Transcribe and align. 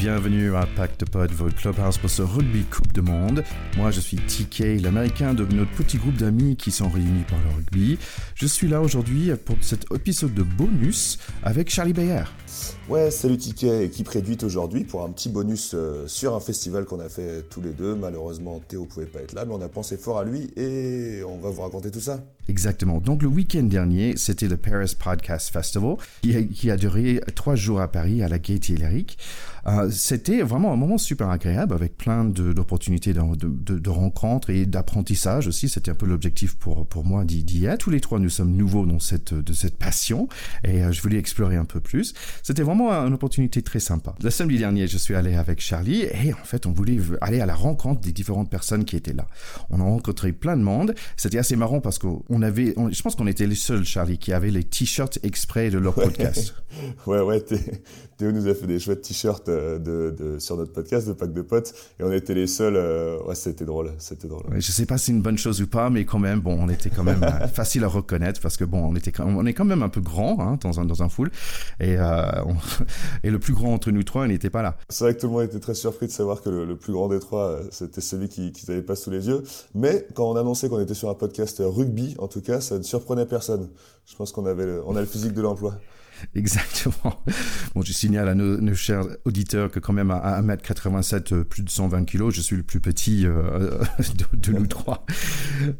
bienvenue 0.00 0.56
à 0.56 0.64
Pacte 0.64 1.04
Pod, 1.04 1.30
votre 1.32 1.54
clubhouse 1.56 1.98
pour 1.98 2.08
ce 2.08 2.22
rugby 2.22 2.64
Coupe 2.64 2.90
de 2.94 3.02
Monde. 3.02 3.44
Moi, 3.76 3.90
je 3.90 4.00
suis 4.00 4.16
TK, 4.16 4.80
l'américain 4.82 5.34
de 5.34 5.44
notre 5.44 5.72
petit 5.72 5.98
groupe 5.98 6.16
d'amis 6.16 6.56
qui 6.56 6.70
sont 6.70 6.88
réunis 6.88 7.24
par 7.28 7.38
le 7.40 7.54
rugby. 7.54 7.98
Je 8.34 8.46
suis 8.46 8.66
là 8.66 8.80
aujourd'hui 8.80 9.30
pour 9.44 9.56
cet 9.60 9.84
épisode 9.94 10.32
de 10.32 10.42
bonus 10.42 11.18
avec 11.42 11.68
Charlie 11.68 11.92
Bayer. 11.92 12.22
Ouais, 12.88 13.10
salut 13.10 13.36
TK, 13.36 13.64
équipe 13.82 14.08
réduite 14.08 14.42
aujourd'hui 14.42 14.84
pour 14.84 15.04
un 15.04 15.10
petit 15.10 15.28
bonus 15.28 15.72
euh, 15.74 16.06
sur 16.08 16.34
un 16.34 16.40
festival 16.40 16.86
qu'on 16.86 17.00
a 17.00 17.10
fait 17.10 17.42
tous 17.50 17.60
les 17.60 17.70
deux. 17.70 17.94
Malheureusement, 17.94 18.60
Théo 18.66 18.86
pouvait 18.86 19.06
pas 19.06 19.20
être 19.20 19.34
là, 19.34 19.44
mais 19.44 19.52
on 19.52 19.60
a 19.60 19.68
pensé 19.68 19.98
fort 19.98 20.18
à 20.18 20.24
lui 20.24 20.50
et 20.56 21.22
on 21.28 21.38
va 21.38 21.50
vous 21.50 21.60
raconter 21.60 21.90
tout 21.90 22.00
ça. 22.00 22.20
Exactement. 22.48 22.98
Donc 22.98 23.22
le 23.22 23.28
week-end 23.28 23.62
dernier, 23.62 24.16
c'était 24.16 24.48
le 24.48 24.56
Paris 24.56 24.96
Podcast 24.98 25.52
Festival 25.52 25.96
qui 26.22 26.36
a, 26.36 26.42
qui 26.42 26.70
a 26.70 26.76
duré 26.76 27.20
trois 27.36 27.54
jours 27.54 27.80
à 27.80 27.86
Paris 27.86 28.24
à 28.24 28.28
la 28.28 28.40
Gaîté 28.40 28.74
Lyrique. 28.74 29.18
Euh, 29.66 29.89
c'était 29.90 30.42
vraiment 30.42 30.72
un 30.72 30.76
moment 30.76 30.98
super 30.98 31.30
agréable 31.30 31.74
avec 31.74 31.96
plein 31.96 32.24
d'opportunités 32.24 33.12
de, 33.12 33.20
de, 33.36 33.78
de, 33.78 33.90
rencontres 33.90 34.50
et 34.50 34.66
d'apprentissage 34.66 35.46
aussi. 35.46 35.68
C'était 35.68 35.90
un 35.90 35.94
peu 35.94 36.06
l'objectif 36.06 36.56
pour, 36.56 36.86
pour 36.86 37.04
moi 37.04 37.24
d'y 37.24 37.66
être. 37.66 37.78
Tous 37.78 37.90
les 37.90 38.00
trois, 38.00 38.18
nous 38.18 38.28
sommes 38.28 38.52
nouveaux 38.52 38.86
dans 38.86 38.98
cette, 38.98 39.34
de 39.34 39.52
cette 39.52 39.76
passion 39.76 40.28
et 40.64 40.82
euh, 40.82 40.92
je 40.92 41.00
voulais 41.02 41.18
explorer 41.18 41.56
un 41.56 41.64
peu 41.64 41.80
plus. 41.80 42.14
C'était 42.42 42.62
vraiment 42.62 42.90
une 42.92 43.14
opportunité 43.14 43.62
très 43.62 43.80
sympa. 43.80 44.14
Le 44.22 44.30
samedi 44.30 44.58
dernier, 44.58 44.86
je 44.86 44.98
suis 44.98 45.14
allé 45.14 45.34
avec 45.34 45.60
Charlie 45.60 46.02
et 46.02 46.32
en 46.32 46.44
fait, 46.44 46.66
on 46.66 46.72
voulait 46.72 46.98
aller 47.20 47.40
à 47.40 47.46
la 47.46 47.54
rencontre 47.54 48.00
des 48.00 48.12
différentes 48.12 48.50
personnes 48.50 48.84
qui 48.84 48.96
étaient 48.96 49.12
là. 49.12 49.26
On 49.70 49.80
a 49.80 49.84
rencontré 49.84 50.32
plein 50.32 50.56
de 50.56 50.62
monde. 50.62 50.94
C'était 51.16 51.38
assez 51.38 51.56
marrant 51.56 51.80
parce 51.80 51.98
qu'on 51.98 52.42
avait, 52.42 52.74
je 52.90 53.02
pense 53.02 53.14
qu'on 53.14 53.26
était 53.26 53.46
les 53.46 53.54
seuls, 53.54 53.84
Charlie, 53.84 54.18
qui 54.18 54.32
avaient 54.32 54.50
les 54.50 54.64
t-shirts 54.64 55.18
exprès 55.22 55.70
de 55.70 55.78
leur 55.78 55.94
podcast. 55.94 56.54
ouais, 57.06 57.20
ouais, 57.20 57.44
Théo 58.16 58.32
nous 58.32 58.48
a 58.48 58.54
fait 58.54 58.66
des 58.66 58.78
chouettes 58.78 59.02
t-shirts 59.02 59.48
euh, 59.48 59.69
de, 59.78 60.14
de, 60.16 60.38
sur 60.38 60.56
notre 60.56 60.72
podcast 60.72 61.06
de 61.08 61.12
Pack 61.12 61.32
de 61.32 61.42
Potes 61.42 61.74
et 61.98 62.04
on 62.04 62.12
était 62.12 62.34
les 62.34 62.46
seuls. 62.46 62.76
Euh, 62.76 63.22
ouais, 63.24 63.34
c'était 63.34 63.64
drôle, 63.64 63.92
c'était 63.98 64.28
drôle. 64.28 64.42
Ouais, 64.50 64.60
je 64.60 64.72
sais 64.72 64.86
pas 64.86 64.98
si 64.98 65.06
c'est 65.06 65.12
une 65.12 65.22
bonne 65.22 65.38
chose 65.38 65.60
ou 65.62 65.66
pas, 65.66 65.90
mais 65.90 66.04
quand 66.04 66.18
même, 66.18 66.40
bon, 66.40 66.58
on 66.60 66.68
était 66.68 66.90
quand 66.90 67.04
même 67.04 67.22
euh, 67.22 67.46
facile 67.52 67.84
à 67.84 67.88
reconnaître 67.88 68.40
parce 68.40 68.56
que 68.56 68.64
bon, 68.64 68.84
on 68.84 68.96
était, 68.96 69.12
on 69.20 69.46
est 69.46 69.54
quand 69.54 69.64
même 69.64 69.82
un 69.82 69.88
peu 69.88 70.00
grand 70.00 70.40
hein, 70.40 70.58
dans 70.60 70.80
un 70.80 70.84
dans 70.84 71.02
un 71.02 71.08
full 71.08 71.30
et 71.80 71.96
on, 71.98 72.54
et 73.24 73.30
le 73.30 73.38
plus 73.38 73.54
grand 73.54 73.74
entre 73.74 73.90
nous 73.90 74.02
trois, 74.02 74.26
il 74.26 74.30
n'était 74.30 74.50
pas 74.50 74.62
là. 74.62 74.76
C'est 74.88 75.04
vrai 75.04 75.14
que 75.14 75.20
tout 75.20 75.26
le 75.26 75.32
monde 75.32 75.44
était 75.44 75.60
très 75.60 75.74
surpris 75.74 76.06
de 76.06 76.12
savoir 76.12 76.42
que 76.42 76.50
le, 76.50 76.64
le 76.64 76.76
plus 76.76 76.92
grand 76.92 77.08
des 77.08 77.20
trois, 77.20 77.60
c'était 77.70 78.00
celui 78.00 78.28
qui 78.28 78.52
qui 78.52 78.68
n'avait 78.68 78.82
pas 78.82 78.96
sous 78.96 79.10
les 79.10 79.28
yeux. 79.28 79.42
Mais 79.74 80.06
quand 80.14 80.30
on 80.30 80.36
annonçait 80.36 80.68
qu'on 80.68 80.80
était 80.80 80.94
sur 80.94 81.08
un 81.10 81.14
podcast 81.14 81.62
rugby, 81.64 82.14
en 82.18 82.28
tout 82.28 82.40
cas, 82.40 82.60
ça 82.60 82.78
ne 82.78 82.82
surprenait 82.82 83.26
personne. 83.26 83.68
Je 84.10 84.16
pense 84.16 84.32
qu'on 84.32 84.44
avait, 84.44 84.80
on 84.84 84.96
a 84.96 85.00
le 85.00 85.06
physique 85.06 85.34
de 85.34 85.40
l'emploi. 85.40 85.76
Exactement. 86.34 87.22
Bon, 87.74 87.82
je 87.82 87.92
signale 87.92 88.28
à 88.28 88.34
nos, 88.34 88.74
chers 88.74 89.04
auditeurs 89.24 89.70
que 89.70 89.78
quand 89.78 89.92
même 89.92 90.10
à 90.10 90.42
1m87, 90.42 91.32
euh, 91.32 91.44
plus 91.44 91.62
de 91.62 91.70
120 91.70 92.04
kg, 92.04 92.30
je 92.30 92.40
suis 92.40 92.56
le 92.56 92.64
plus 92.64 92.80
petit 92.80 93.24
euh, 93.24 93.78
de, 94.34 94.52
nous 94.52 94.66
trois. 94.66 95.06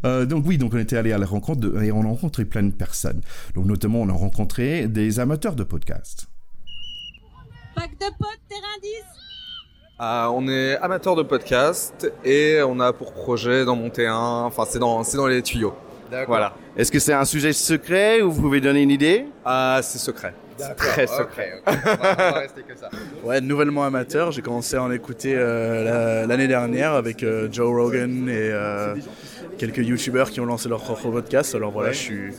Euh, 0.04 0.26
donc 0.26 0.44
oui, 0.46 0.58
donc 0.58 0.74
on 0.74 0.78
était 0.78 0.96
allé 0.96 1.12
à 1.12 1.18
la 1.18 1.26
rencontre 1.26 1.82
et 1.82 1.90
on 1.90 2.02
a 2.02 2.06
rencontré 2.06 2.44
plein 2.44 2.62
de 2.62 2.72
personnes. 2.72 3.20
Donc 3.54 3.66
notamment, 3.66 4.00
on 4.00 4.08
a 4.08 4.12
rencontré 4.12 4.86
des 4.86 5.18
amateurs 5.18 5.56
de 5.56 5.64
podcast. 5.64 6.28
Pack 7.74 7.90
de 7.98 8.06
potes, 8.16 8.40
terrain 8.48 8.80
10 8.82 8.88
ah, 10.02 10.30
on 10.32 10.48
est 10.48 10.78
amateur 10.78 11.14
de 11.14 11.22
podcast 11.22 12.10
et 12.24 12.62
on 12.62 12.80
a 12.80 12.94
pour 12.94 13.12
projet 13.12 13.66
d'en 13.66 13.76
monter 13.76 14.06
un. 14.06 14.44
Enfin, 14.44 14.64
c'est 14.66 14.78
dans, 14.78 15.04
c'est 15.04 15.18
dans 15.18 15.26
les 15.26 15.42
tuyaux. 15.42 15.74
Voilà. 16.26 16.54
Est-ce 16.76 16.90
que 16.90 16.98
c'est 16.98 17.12
un 17.12 17.24
sujet 17.24 17.52
secret 17.52 18.22
ou 18.22 18.30
vous 18.30 18.42
pouvez 18.42 18.60
donner 18.60 18.82
une 18.82 18.90
idée 18.90 19.26
Ah, 19.44 19.80
c'est 19.82 19.98
secret. 19.98 20.34
C'est 20.56 20.74
très 20.76 21.06
secret. 21.06 21.62
Okay, 21.66 21.78
okay. 21.78 21.80
on 21.86 22.14
va 22.16 22.32
rester 22.32 22.62
que 22.62 22.76
ça. 22.76 22.90
Ouais, 23.24 23.40
nouvellement 23.40 23.84
amateur, 23.84 24.30
j'ai 24.30 24.42
commencé 24.42 24.76
à 24.76 24.82
en 24.82 24.90
écouter 24.90 25.34
euh, 25.36 26.26
l'année 26.26 26.48
dernière 26.48 26.92
avec 26.92 27.22
euh, 27.22 27.48
Joe 27.50 27.68
Rogan 27.68 28.28
et 28.28 28.32
euh, 28.34 28.94
quelques 29.58 29.78
youtubeurs 29.78 30.30
qui 30.30 30.40
ont 30.40 30.46
lancé 30.46 30.68
leur 30.68 30.82
propre 30.82 31.10
podcast. 31.10 31.54
Alors 31.54 31.70
voilà, 31.70 31.92
je 31.92 31.98
suis 31.98 32.32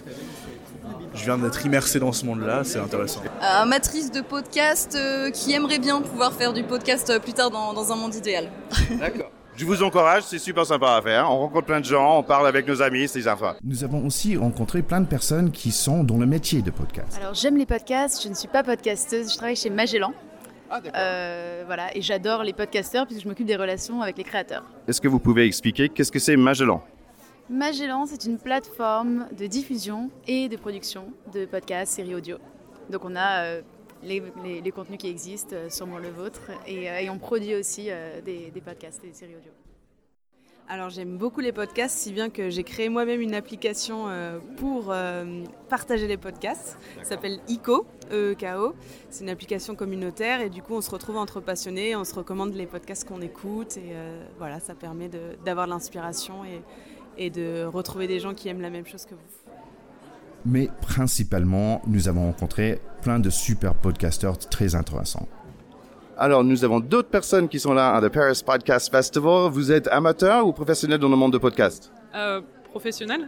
je 1.14 1.26
viens 1.26 1.38
d'être 1.38 1.66
immersé 1.66 2.00
dans 2.00 2.14
ce 2.14 2.26
monde-là, 2.26 2.62
c'est 2.64 2.80
intéressant. 2.80 3.22
Amatrice 3.42 4.12
de 4.12 4.22
podcast 4.22 4.98
qui 5.34 5.54
aimerait 5.54 5.80
bien 5.80 6.02
pouvoir 6.02 6.34
faire 6.34 6.54
du 6.54 6.64
podcast 6.64 7.20
plus 7.22 7.34
tard 7.34 7.52
dans, 7.52 7.74
dans 7.74 7.92
un 7.92 7.96
monde 7.96 8.16
idéal. 8.16 8.50
D'accord. 8.98 9.30
Je 9.56 9.66
vous 9.66 9.84
encourage, 9.84 10.24
c'est 10.24 10.40
super 10.40 10.66
sympa 10.66 10.96
à 10.96 11.02
faire. 11.02 11.30
On 11.30 11.40
rencontre 11.40 11.66
plein 11.66 11.80
de 11.82 11.86
gens, 11.86 12.20
on 12.20 12.24
parle 12.24 12.48
avec 12.48 12.66
nos 12.68 12.82
amis, 12.82 13.08
c'est 13.08 13.22
sympa. 13.24 13.58
Nous 13.64 13.84
avons 13.84 14.06
aussi 14.06 14.38
rencontré 14.38 14.82
plein 14.82 15.02
de 15.02 15.06
personnes 15.06 15.52
qui 15.52 15.72
sont 15.72 16.04
dans 16.04 16.18
le 16.18 16.26
métier 16.26 16.62
de 16.62 16.72
podcast. 16.72 17.20
Alors 17.20 17.34
j'aime 17.34 17.58
les 17.58 17.66
podcasts, 17.66 18.24
je 18.24 18.30
ne 18.30 18.34
suis 18.34 18.48
pas 18.48 18.64
podcasteuse, 18.64 19.32
je 19.32 19.38
travaille 19.38 19.58
chez 19.58 19.70
Magellan. 19.70 20.14
Ah, 20.70 20.80
euh, 20.96 21.64
voilà, 21.66 21.96
et 21.96 22.02
j'adore 22.02 22.44
les 22.44 22.54
podcasteurs 22.54 23.06
puisque 23.06 23.24
je 23.24 23.28
m'occupe 23.28 23.46
des 23.46 23.58
relations 23.58 24.02
avec 24.02 24.18
les 24.18 24.24
créateurs. 24.24 24.64
Est-ce 24.88 25.02
que 25.02 25.10
vous 25.10 25.20
pouvez 25.20 25.46
expliquer 25.46 25.90
qu'est-ce 25.90 26.14
que 26.14 26.20
c'est 26.20 26.38
Magellan? 26.38 26.82
Magellan, 27.50 28.06
c'est 28.06 28.24
une 28.24 28.38
plateforme 28.38 29.28
de 29.38 29.48
diffusion 29.48 30.10
et 30.28 30.48
de 30.48 30.56
production 30.56 31.08
de 31.34 31.46
podcasts, 31.46 31.94
séries 31.94 32.16
audio. 32.16 32.38
Donc 32.90 33.04
on 33.04 33.18
a 33.18 33.44
euh, 33.44 33.62
les, 34.04 34.72
contenus 34.72 35.00
qui 35.00 35.08
existent, 35.08 35.56
euh, 35.56 35.70
sûrement 35.70 35.98
le 35.98 36.10
vôtre, 36.10 36.52
et, 36.68 36.90
euh, 36.90 37.12
on 37.12 37.18
produit 37.18 37.56
aussi 37.56 37.88
euh, 37.90 38.22
des, 38.22 38.52
podcasts 38.64 39.04
et 39.04 39.08
des 39.08 39.14
séries 39.14 39.36
audio. 39.36 39.52
Alors 40.70 40.90
j'aime 40.90 41.18
beaucoup 41.18 41.42
les 41.42 41.52
podcasts, 41.52 41.98
si 41.98 42.14
bien 42.14 42.30
que 42.30 42.50
j'ai 42.50 42.64
créé 42.64 42.88
moi-même 42.88 43.20
une 43.20 43.34
application 43.34 44.06
pour 44.56 44.94
partager 45.68 46.08
les 46.08 46.16
podcasts. 46.16 46.78
Ça 47.00 47.10
s'appelle 47.10 47.42
ICO, 47.50 47.86
E-K-O. 48.10 48.74
C'est 49.10 49.26
une 49.26 49.30
application 49.30 49.76
communautaire 49.76 50.40
et 50.40 50.50
du 50.50 50.62
coup 50.62 50.76
on 50.76 50.80
se 50.80 50.90
retrouve 50.90 51.18
entre 51.18 51.42
passionnés, 51.42 51.94
on 51.98 52.06
se 52.06 52.16
recommande 52.16 52.54
les 52.54 52.68
podcasts 52.68 53.06
qu'on 53.06 53.20
écoute 53.20 53.76
et 53.76 53.92
voilà, 54.38 54.62
ça 54.62 54.74
permet 54.74 55.10
d'avoir 55.44 55.66
de, 55.66 55.72
l'inspiration 55.72 56.46
et, 56.46 56.62
et 57.18 57.30
de 57.30 57.66
retrouver 57.66 58.08
des 58.08 58.22
gens 58.22 58.34
qui 58.34 58.48
aiment 58.48 58.62
la 58.62 58.70
même 58.70 58.86
chose 58.86 59.04
que 59.04 59.16
vous 59.16 59.41
mais 60.46 60.70
principalement, 60.82 61.82
nous 61.88 62.08
avons 62.08 62.26
rencontré 62.26 62.80
plein 63.02 63.20
de 63.20 63.30
super 63.30 63.74
podcasteurs 63.76 64.38
très 64.38 64.76
intéressants. 64.76 65.28
Alors, 66.18 66.44
nous 66.44 66.64
avons 66.64 66.80
d'autres 66.80 67.10
personnes 67.10 67.50
qui 67.50 67.60
sont 67.60 67.74
là 67.74 67.96
à 67.96 68.02
The 68.02 68.10
Paris 68.10 68.42
Podcast 68.46 68.92
Festival. 68.92 69.50
Vous 69.52 69.72
êtes 69.72 69.88
amateur 69.88 70.46
ou 70.46 70.54
professionnel 70.54 71.00
dans 71.00 71.10
le 71.10 71.16
monde 71.16 71.34
de 71.34 71.38
podcast? 71.38 71.92
Euh, 72.16 72.42
Professionnel 72.70 73.28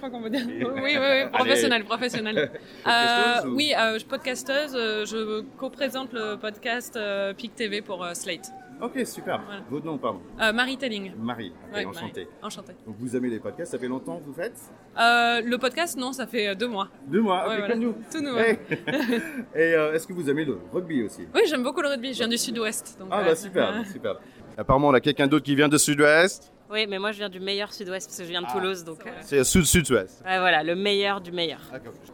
je 0.00 0.06
crois 0.06 0.18
qu'on 0.18 0.22
peut 0.22 0.30
dire. 0.30 0.46
Oui, 0.46 0.80
oui, 0.82 0.96
oui, 0.98 1.30
professionnel, 1.30 1.84
professionnel. 1.84 2.50
euh, 2.86 3.48
oui, 3.48 3.74
euh, 3.78 3.98
podcasteuse, 4.08 4.72
euh, 4.74 5.04
je 5.04 5.42
co-présente 5.58 6.12
le 6.14 6.36
podcast 6.36 6.96
euh, 6.96 7.34
PIC 7.34 7.54
TV 7.54 7.82
pour 7.82 8.02
euh, 8.02 8.14
Slate. 8.14 8.50
Ok, 8.82 9.06
super. 9.06 9.42
Votre 9.70 9.84
nom, 9.84 9.98
pardon 9.98 10.20
euh, 10.40 10.52
Marie 10.52 10.78
Telling. 10.78 11.12
Marie, 11.18 11.52
okay, 11.70 11.84
enchantée. 11.84 12.28
Enchantée. 12.42 12.72
Donc 12.86 12.96
vous 12.98 13.14
aimez 13.14 13.28
les 13.28 13.38
podcasts, 13.38 13.72
ça 13.72 13.78
fait 13.78 13.88
longtemps 13.88 14.18
que 14.18 14.24
vous 14.24 14.32
faites 14.32 14.58
euh, 14.98 15.42
Le 15.42 15.58
podcast, 15.58 15.98
non, 15.98 16.12
ça 16.12 16.26
fait 16.26 16.48
euh, 16.48 16.54
deux 16.54 16.68
mois. 16.68 16.88
Deux 17.06 17.20
mois, 17.20 17.44
comme 17.68 17.78
nous. 17.78 17.94
Tout 18.10 18.20
nouveau. 18.20 18.38
Et 19.54 19.74
euh, 19.74 19.92
est-ce 19.94 20.06
que 20.06 20.12
vous 20.12 20.30
aimez 20.30 20.44
le 20.44 20.58
rugby 20.72 21.02
aussi? 21.02 21.26
Oui, 21.34 21.42
j'aime 21.46 21.62
beaucoup 21.62 21.82
le 21.82 21.88
rugby, 21.88 22.12
je 22.12 22.18
viens 22.18 22.28
du 22.28 22.38
sud-ouest. 22.38 22.98
Ah 23.10 23.22
bah 23.22 23.34
super, 23.34 23.84
super. 23.92 24.16
Apparemment, 24.56 24.88
on 24.88 24.94
a 24.94 25.00
quelqu'un 25.00 25.26
d'autre 25.26 25.44
qui 25.44 25.54
vient 25.54 25.68
du 25.68 25.78
sud-ouest 25.78 26.52
oui, 26.72 26.86
mais 26.86 27.00
moi 27.00 27.10
je 27.10 27.18
viens 27.18 27.28
du 27.28 27.40
meilleur 27.40 27.72
sud-ouest 27.72 28.06
parce 28.06 28.16
que 28.16 28.22
je 28.22 28.28
viens 28.28 28.42
de 28.42 28.46
ah. 28.48 28.52
Toulouse. 28.52 28.84
donc. 28.84 29.00
C'est 29.22 29.42
sud-sud-ouest. 29.42 30.22
Ouais, 30.24 30.38
voilà, 30.38 30.62
le 30.62 30.76
meilleur 30.76 31.20
du 31.20 31.32
meilleur. 31.32 31.58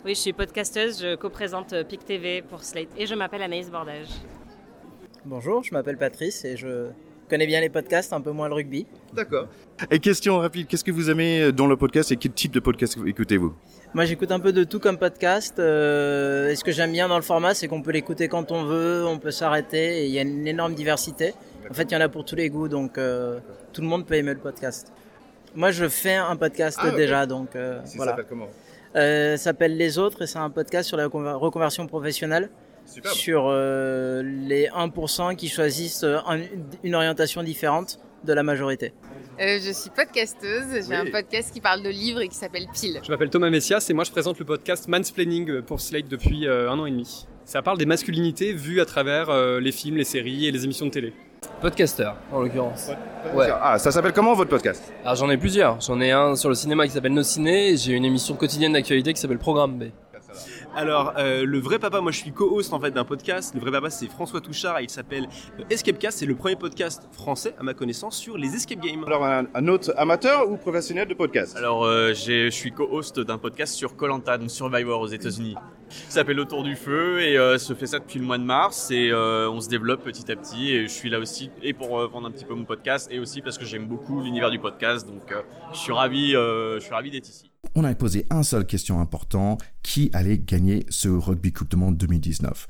Oui, 0.02 0.14
je 0.14 0.20
suis 0.20 0.32
podcasteuse, 0.32 1.02
je 1.02 1.14
co-présente 1.14 1.74
PIC 1.86 2.06
TV 2.06 2.40
pour 2.40 2.64
Slate 2.64 2.88
et 2.96 3.04
je 3.04 3.14
m'appelle 3.14 3.42
Anaïs 3.42 3.70
Bordage. 3.70 4.08
Bonjour, 5.28 5.64
je 5.64 5.74
m'appelle 5.74 5.96
Patrice 5.96 6.44
et 6.44 6.56
je 6.56 6.86
connais 7.28 7.48
bien 7.48 7.60
les 7.60 7.68
podcasts, 7.68 8.12
un 8.12 8.20
peu 8.20 8.30
moins 8.30 8.46
le 8.46 8.54
rugby. 8.54 8.86
D'accord. 9.12 9.48
Et 9.90 9.98
question 9.98 10.38
rapide, 10.38 10.68
qu'est-ce 10.68 10.84
que 10.84 10.92
vous 10.92 11.10
aimez 11.10 11.50
dans 11.50 11.66
le 11.66 11.76
podcast 11.76 12.12
et 12.12 12.16
quel 12.16 12.30
type 12.30 12.52
de 12.52 12.60
podcast 12.60 12.96
écoutez-vous? 13.04 13.52
Moi 13.92 14.04
j'écoute 14.04 14.30
un 14.30 14.38
peu 14.38 14.52
de 14.52 14.62
tout 14.62 14.78
comme 14.78 14.98
podcast. 14.98 15.58
Euh, 15.58 16.50
et 16.50 16.54
ce 16.54 16.62
que 16.62 16.70
j'aime 16.70 16.92
bien 16.92 17.08
dans 17.08 17.16
le 17.16 17.24
format, 17.24 17.54
c'est 17.54 17.66
qu'on 17.66 17.82
peut 17.82 17.90
l'écouter 17.90 18.28
quand 18.28 18.52
on 18.52 18.66
veut, 18.66 19.04
on 19.04 19.18
peut 19.18 19.32
s'arrêter, 19.32 20.02
et 20.02 20.06
il 20.06 20.12
y 20.12 20.20
a 20.20 20.22
une 20.22 20.46
énorme 20.46 20.74
diversité. 20.74 21.34
En 21.68 21.74
fait, 21.74 21.90
il 21.90 21.94
y 21.94 21.96
en 21.96 22.00
a 22.00 22.08
pour 22.08 22.24
tous 22.24 22.36
les 22.36 22.48
goûts, 22.48 22.68
donc 22.68 22.96
euh, 22.96 23.40
tout 23.72 23.80
le 23.80 23.88
monde 23.88 24.06
peut 24.06 24.14
aimer 24.14 24.32
le 24.32 24.38
podcast. 24.38 24.92
Moi 25.56 25.72
je 25.72 25.88
fais 25.88 26.14
un 26.14 26.36
podcast 26.36 26.78
ah, 26.80 26.92
déjà, 26.92 27.26
donc 27.26 27.56
euh, 27.56 27.80
voilà. 27.96 28.12
Ça 28.12 28.16
s'appelle 28.18 28.26
comment? 28.28 28.48
Euh, 28.94 29.36
s'appelle 29.36 29.76
Les 29.76 29.98
Autres 29.98 30.22
et 30.22 30.26
c'est 30.28 30.38
un 30.38 30.50
podcast 30.50 30.86
sur 30.86 30.96
la 30.96 31.06
reconversion 31.08 31.88
professionnelle. 31.88 32.48
Sur 32.86 33.46
euh, 33.48 34.22
les 34.22 34.68
1% 34.68 35.36
qui 35.36 35.48
choisissent 35.48 36.04
euh, 36.04 36.18
une 36.82 36.94
orientation 36.94 37.42
différente 37.42 37.98
de 38.24 38.32
la 38.32 38.42
majorité. 38.42 38.92
Euh, 39.40 39.58
je 39.62 39.70
suis 39.70 39.90
podcasteuse, 39.90 40.88
j'ai 40.88 40.94
un 40.94 41.10
podcast 41.10 41.52
qui 41.52 41.60
parle 41.60 41.82
de 41.82 41.90
livres 41.90 42.20
et 42.20 42.28
qui 42.28 42.36
s'appelle 42.36 42.66
Pile. 42.72 43.00
Je 43.04 43.10
m'appelle 43.10 43.30
Thomas 43.30 43.50
Messias 43.50 43.86
et 43.90 43.92
moi 43.92 44.04
je 44.04 44.10
présente 44.10 44.38
le 44.38 44.44
podcast 44.44 44.88
Mansplaining 44.88 45.62
pour 45.62 45.80
Slate 45.80 46.08
depuis 46.08 46.48
un 46.48 46.78
an 46.78 46.86
et 46.86 46.90
demi. 46.90 47.26
Ça 47.44 47.62
parle 47.62 47.78
des 47.78 47.86
masculinités 47.86 48.52
vues 48.52 48.80
à 48.80 48.86
travers 48.86 49.30
les 49.60 49.72
films, 49.72 49.96
les 49.96 50.04
séries 50.04 50.46
et 50.46 50.50
les 50.50 50.64
émissions 50.64 50.86
de 50.86 50.90
télé. 50.90 51.12
Podcaster, 51.60 52.10
en 52.32 52.40
l'occurrence. 52.40 52.90
Ouais. 53.34 53.48
Ah, 53.50 53.78
ça 53.78 53.90
s'appelle 53.90 54.12
comment 54.12 54.34
votre 54.34 54.50
podcast? 54.50 54.92
Alors 55.02 55.16
j'en 55.16 55.30
ai 55.30 55.36
plusieurs. 55.36 55.80
J'en 55.80 56.00
ai 56.00 56.10
un 56.10 56.34
sur 56.34 56.48
le 56.48 56.54
cinéma 56.54 56.86
qui 56.86 56.92
s'appelle 56.92 57.14
Nos 57.14 57.22
Ciné 57.22 57.70
et 57.70 57.76
j'ai 57.76 57.92
une 57.92 58.04
émission 58.04 58.34
quotidienne 58.34 58.72
d'actualité 58.72 59.12
qui 59.12 59.20
s'appelle 59.20 59.38
Programme 59.38 59.78
B. 59.78 59.84
Alors, 60.78 61.14
euh, 61.16 61.46
le 61.46 61.58
vrai 61.58 61.78
papa, 61.78 62.02
moi 62.02 62.12
je 62.12 62.18
suis 62.18 62.32
co-host 62.32 62.70
en 62.74 62.78
fait 62.80 62.90
d'un 62.90 63.06
podcast. 63.06 63.54
Le 63.54 63.60
vrai 63.62 63.70
papa, 63.70 63.88
c'est 63.88 64.08
François 64.08 64.42
Touchard 64.42 64.78
et 64.78 64.82
il 64.84 64.90
s'appelle 64.90 65.26
euh, 65.58 65.62
Escapecast. 65.70 66.18
C'est 66.18 66.26
le 66.26 66.34
premier 66.34 66.54
podcast 66.56 67.08
français, 67.12 67.54
à 67.58 67.62
ma 67.62 67.72
connaissance, 67.72 68.18
sur 68.18 68.36
les 68.36 68.54
escape 68.54 68.80
games. 68.80 69.02
Alors, 69.06 69.24
un, 69.24 69.46
un 69.54 69.68
autre 69.68 69.94
amateur 69.96 70.50
ou 70.50 70.58
professionnel 70.58 71.08
de 71.08 71.14
podcast? 71.14 71.56
Alors, 71.56 71.84
euh, 71.84 72.12
j'ai- 72.12 72.50
je 72.50 72.54
suis 72.54 72.72
co-host 72.72 73.20
d'un 73.20 73.38
podcast 73.38 73.72
sur 73.74 73.96
Colanta, 73.96 74.36
donc 74.36 74.50
Survivor 74.50 75.00
aux 75.00 75.06
États-Unis. 75.06 75.54
Ça 75.88 76.16
s'appelle 76.16 76.40
Autour 76.40 76.62
du 76.62 76.76
feu 76.76 77.20
et 77.22 77.38
euh, 77.38 77.56
se 77.56 77.72
fait 77.72 77.86
ça 77.86 77.98
depuis 77.98 78.18
le 78.18 78.26
mois 78.26 78.36
de 78.38 78.42
mars 78.44 78.90
et 78.90 79.10
euh, 79.12 79.48
on 79.48 79.60
se 79.62 79.70
développe 79.70 80.02
petit 80.04 80.30
à 80.30 80.36
petit. 80.36 80.72
Et 80.72 80.82
je 80.82 80.92
suis 80.92 81.08
là 81.08 81.18
aussi 81.18 81.50
et 81.62 81.72
pour 81.72 81.98
euh, 81.98 82.06
vendre 82.06 82.26
un 82.26 82.30
petit 82.30 82.44
peu 82.44 82.54
mon 82.54 82.64
podcast 82.64 83.08
et 83.10 83.18
aussi 83.18 83.40
parce 83.40 83.56
que 83.56 83.64
j'aime 83.64 83.86
beaucoup 83.86 84.20
l'univers 84.20 84.50
du 84.50 84.58
podcast. 84.58 85.06
Donc, 85.06 85.32
euh, 85.32 85.40
je 85.72 85.78
suis 85.78 85.92
ravi, 85.92 86.36
euh, 86.36 86.74
je 86.74 86.84
suis 86.84 86.92
ravi 86.92 87.10
d'être 87.10 87.28
ici. 87.28 87.50
On 87.76 87.84
a 87.84 87.94
posé 87.94 88.26
un 88.30 88.42
seule 88.42 88.66
question 88.66 89.00
importante 89.00 89.62
qui 89.82 90.10
allait 90.12 90.38
gagner 90.38 90.86
ce 90.88 91.08
Rugby 91.08 91.52
Coupe 91.52 91.70
du 91.70 91.76
Monde 91.76 91.96
2019 91.96 92.66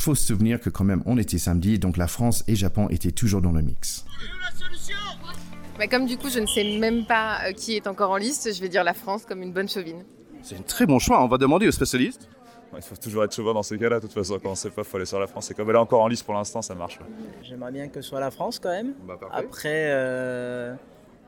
faut 0.00 0.14
se 0.14 0.26
souvenir 0.26 0.60
que 0.60 0.70
quand 0.70 0.84
même 0.84 1.02
on 1.06 1.18
était 1.18 1.38
samedi, 1.38 1.78
donc 1.78 1.96
la 1.96 2.06
France 2.06 2.44
et 2.48 2.56
Japon 2.56 2.88
étaient 2.88 3.12
toujours 3.12 3.42
dans 3.42 3.52
le 3.52 3.62
mix. 3.62 4.04
Mais 5.78 5.88
comme 5.88 6.06
du 6.06 6.16
coup 6.16 6.30
je 6.30 6.38
ne 6.38 6.46
sais 6.46 6.78
même 6.78 7.04
pas 7.04 7.46
euh, 7.46 7.52
qui 7.52 7.76
est 7.76 7.86
encore 7.86 8.10
en 8.10 8.16
liste, 8.16 8.54
je 8.54 8.60
vais 8.60 8.68
dire 8.68 8.84
la 8.84 8.94
France 8.94 9.24
comme 9.26 9.42
une 9.42 9.52
bonne 9.52 9.68
chauvine. 9.68 10.04
C'est 10.42 10.58
un 10.58 10.62
très 10.62 10.86
bon 10.86 10.98
choix, 10.98 11.22
on 11.22 11.28
va 11.28 11.38
demander 11.38 11.66
aux 11.66 11.72
spécialistes. 11.72 12.28
Il 12.76 12.82
faut 12.82 12.96
toujours 12.96 13.22
être 13.24 13.34
chauvin 13.34 13.54
dans 13.54 13.62
ces 13.62 13.78
cas-là, 13.78 13.96
de 13.96 14.06
toute 14.06 14.14
façon, 14.14 14.38
quand 14.42 14.50
on 14.50 14.54
sait 14.56 14.70
pas, 14.70 14.82
il 14.82 14.84
faut 14.84 14.96
aller 14.96 15.06
sur 15.06 15.20
la 15.20 15.28
France. 15.28 15.48
Et 15.48 15.54
comme 15.54 15.70
elle 15.70 15.76
est 15.76 15.78
encore 15.78 16.02
en 16.02 16.08
liste 16.08 16.24
pour 16.24 16.34
l'instant, 16.34 16.60
ça 16.60 16.74
marche. 16.74 16.98
J'aimerais 17.42 17.70
bien 17.70 17.86
que 17.86 18.02
ce 18.02 18.08
soit 18.08 18.18
la 18.18 18.32
France 18.32 18.58
quand 18.58 18.70
même. 18.70 18.94
Bah. 19.06 19.16
Après, 19.30 19.90
euh, 19.92 20.74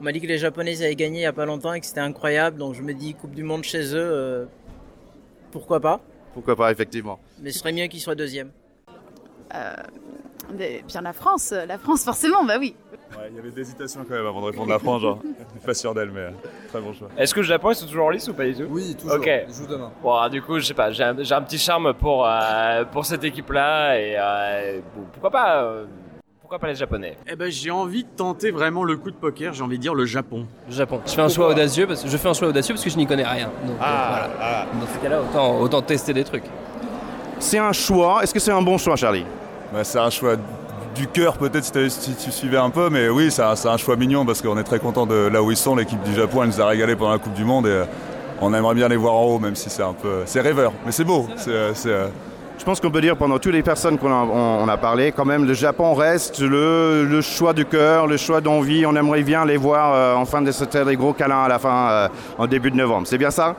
on 0.00 0.04
m'a 0.04 0.12
dit 0.12 0.20
que 0.20 0.26
les 0.26 0.38
Japonais 0.38 0.82
avaient 0.82 0.96
gagné 0.96 1.20
il 1.20 1.22
y 1.22 1.26
a 1.26 1.32
pas 1.32 1.46
longtemps 1.46 1.72
et 1.72 1.80
que 1.80 1.86
c'était 1.86 2.00
incroyable, 2.00 2.58
donc 2.58 2.74
je 2.74 2.82
me 2.82 2.92
dis 2.92 3.14
Coupe 3.14 3.34
du 3.34 3.42
Monde 3.42 3.64
chez 3.64 3.94
eux, 3.94 4.10
euh, 4.12 4.46
pourquoi 5.52 5.80
pas? 5.80 6.00
Pourquoi 6.34 6.56
pas, 6.56 6.70
effectivement. 6.70 7.18
Mais 7.40 7.50
ce 7.50 7.60
serait 7.60 7.72
mieux 7.72 7.86
qu'ils 7.86 8.00
soient 8.00 8.14
deuxième. 8.14 8.50
Euh, 9.54 9.74
mais 10.54 10.82
bien 10.86 11.00
la 11.00 11.12
France, 11.12 11.52
la 11.52 11.78
France 11.78 12.04
forcément, 12.04 12.44
bah 12.44 12.56
oui. 12.58 12.76
Ouais, 13.12 13.28
il 13.30 13.36
y 13.36 13.38
avait 13.38 13.50
des 13.50 13.60
hésitations 13.60 14.04
quand 14.04 14.14
même 14.14 14.26
avant 14.26 14.40
de 14.40 14.46
répondre 14.46 14.68
la 14.68 14.78
France, 14.78 15.00
genre. 15.02 15.22
Pas 15.64 15.74
sûr 15.74 15.94
d'elle, 15.94 16.10
mais 16.10 16.20
euh, 16.20 16.30
très 16.68 16.80
bon 16.80 16.92
choix. 16.92 17.08
Est-ce 17.16 17.32
que 17.32 17.40
le 17.40 17.46
Japon 17.46 17.70
ils 17.70 17.76
sont 17.76 17.86
toujours 17.86 18.06
en 18.06 18.10
liste 18.10 18.28
ou 18.28 18.34
pas 18.34 18.44
du 18.44 18.54
tout? 18.54 18.66
Oui, 18.68 18.94
toujours. 18.94 19.16
Ok. 19.16 19.30
Ils 19.48 19.54
jouent 19.54 19.66
demain. 19.66 19.92
Bon, 20.02 20.28
du 20.28 20.42
coup, 20.42 20.58
je 20.58 20.66
sais 20.66 20.74
pas, 20.74 20.90
j'ai 20.90 21.02
un, 21.04 21.14
petit 21.14 21.58
charme 21.58 21.94
pour, 21.94 22.26
euh, 22.26 22.84
pour 22.84 23.06
cette 23.06 23.24
équipe-là 23.24 23.98
et 23.98 24.16
euh, 24.18 24.80
bon, 24.94 25.04
pourquoi 25.12 25.30
pas 25.30 25.62
euh, 25.62 25.86
pourquoi 26.46 26.60
pas 26.60 26.68
les 26.68 26.76
Japonais? 26.76 27.16
Eh 27.28 27.34
ben, 27.34 27.50
j'ai 27.50 27.72
envie 27.72 28.04
de 28.04 28.08
tenter 28.08 28.52
vraiment 28.52 28.84
le 28.84 28.96
coup 28.96 29.10
de 29.10 29.16
poker. 29.16 29.52
J'ai 29.52 29.64
envie 29.64 29.78
de 29.78 29.82
dire 29.82 29.96
le 29.96 30.06
Japon. 30.06 30.46
Le 30.68 30.74
Japon. 30.76 31.00
Je 31.04 31.10
fais 31.10 31.20
un 31.20 31.28
choix 31.28 31.48
audacieux 31.48 31.88
parce 31.88 32.04
que 32.04 32.08
je 32.08 32.16
fais 32.16 32.28
un 32.28 32.34
choix 32.34 32.46
audacieux 32.46 32.72
parce 32.72 32.84
que 32.84 32.90
je 32.90 32.96
n'y 32.96 33.04
connais 33.04 33.26
rien. 33.26 33.46
Donc, 33.66 33.74
euh, 33.74 34.28
voilà. 34.38 34.66
Dans 34.72 34.86
ce 34.86 35.02
cas-là, 35.02 35.22
autant, 35.22 35.58
autant 35.58 35.82
tester 35.82 36.12
des 36.12 36.22
trucs. 36.22 36.44
C'est 37.40 37.58
un 37.58 37.72
choix. 37.72 38.22
Est-ce 38.22 38.32
que 38.32 38.38
c'est 38.38 38.52
un 38.52 38.62
bon 38.62 38.78
choix, 38.78 38.94
Charlie? 38.94 39.26
Bah, 39.72 39.82
c'est 39.82 39.98
un 39.98 40.08
choix 40.08 40.36
du 40.94 41.08
cœur 41.08 41.36
peut-être 41.36 41.64
si, 41.64 42.14
tu 42.14 42.30
suivais 42.30 42.58
un 42.58 42.70
peu, 42.70 42.90
mais 42.90 43.08
oui, 43.08 43.32
c'est 43.32 43.42
un, 43.42 43.56
c'est 43.56 43.68
un 43.68 43.76
choix 43.76 43.96
mignon 43.96 44.24
parce 44.24 44.40
qu'on 44.40 44.56
est 44.56 44.62
très 44.62 44.78
content 44.78 45.04
de 45.04 45.26
là 45.26 45.42
où 45.42 45.50
ils 45.50 45.56
sont. 45.56 45.74
L'équipe 45.74 46.02
du 46.04 46.14
Japon, 46.14 46.44
elle 46.44 46.50
nous 46.50 46.60
a 46.60 46.66
régalé 46.66 46.94
pendant 46.94 47.10
la 47.10 47.18
Coupe 47.18 47.34
du 47.34 47.44
Monde 47.44 47.66
et 47.66 47.70
euh, 47.70 47.84
on 48.40 48.54
aimerait 48.54 48.76
bien 48.76 48.86
les 48.86 48.94
voir 48.94 49.14
en 49.14 49.24
haut, 49.24 49.38
même 49.40 49.56
si 49.56 49.68
c'est 49.68 49.82
un 49.82 49.94
peu, 49.94 50.22
c'est 50.26 50.42
rêveur, 50.42 50.72
mais 50.84 50.92
c'est 50.92 51.02
beau. 51.02 51.26
C'est, 51.34 51.90
euh, 52.66 52.70
euh, 52.70 52.72
Je 52.72 52.72
pense 52.72 52.80
qu'on 52.80 52.90
peut 52.90 53.00
dire 53.00 53.16
pendant 53.16 53.38
toutes 53.38 53.52
les 53.52 53.62
personnes 53.62 53.98
qu'on 53.98 54.10
a, 54.10 54.24
on, 54.24 54.64
on 54.64 54.68
a 54.68 54.76
parlé, 54.76 55.12
quand 55.12 55.24
même, 55.24 55.44
le 55.44 55.54
Japon 55.54 55.94
reste 55.94 56.40
le, 56.40 57.04
le 57.04 57.20
choix 57.20 57.52
du 57.52 57.64
cœur, 57.64 58.06
le 58.06 58.16
choix 58.16 58.40
d'envie. 58.40 58.84
On 58.86 58.96
aimerait 58.96 59.22
bien 59.22 59.44
les 59.44 59.56
voir 59.56 59.94
euh, 59.94 60.14
en 60.14 60.24
fin 60.24 60.42
de 60.42 60.50
se 60.50 60.64
faire 60.64 60.84
des 60.84 60.96
gros 60.96 61.12
câlins 61.12 61.44
à 61.44 61.48
la 61.48 61.58
fin, 61.58 61.88
euh, 61.90 62.08
en 62.38 62.46
début 62.46 62.70
de 62.70 62.76
novembre. 62.76 63.06
C'est 63.06 63.18
bien 63.18 63.30
ça? 63.30 63.56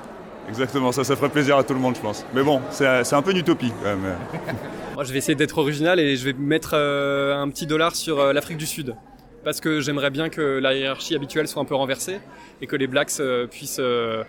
Exactement, 0.49 0.91
ça, 0.93 1.03
ça 1.03 1.15
ferait 1.15 1.29
plaisir 1.29 1.57
à 1.57 1.63
tout 1.63 1.73
le 1.73 1.79
monde, 1.79 1.95
je 1.95 2.01
pense. 2.01 2.25
Mais 2.33 2.43
bon, 2.43 2.61
c'est, 2.69 3.03
c'est 3.03 3.15
un 3.15 3.21
peu 3.21 3.31
une 3.31 3.37
utopie 3.37 3.71
quand 3.83 3.89
même. 3.89 4.15
Moi, 4.95 5.03
je 5.03 5.11
vais 5.11 5.19
essayer 5.19 5.35
d'être 5.35 5.57
original 5.57 5.99
et 5.99 6.15
je 6.15 6.25
vais 6.25 6.33
mettre 6.33 6.71
euh, 6.73 7.35
un 7.35 7.49
petit 7.49 7.67
dollar 7.67 7.95
sur 7.95 8.19
euh, 8.19 8.33
l'Afrique 8.33 8.57
du 8.57 8.65
Sud. 8.65 8.95
Parce 9.43 9.61
que 9.61 9.79
j'aimerais 9.79 10.09
bien 10.09 10.29
que 10.29 10.41
la 10.41 10.73
hiérarchie 10.73 11.15
habituelle 11.15 11.47
soit 11.47 11.61
un 11.61 11.65
peu 11.65 11.75
renversée 11.75 12.19
et 12.61 12.67
que 12.67 12.75
les 12.75 12.87
Blacks 12.87 13.11
euh, 13.19 13.45
puissent, 13.45 13.79
euh, 13.79 14.23